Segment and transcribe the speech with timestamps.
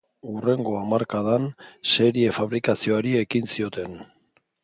[0.29, 1.45] Hurrengo hamarkadan
[1.91, 3.97] serie-fabrikazioari ekin zioten.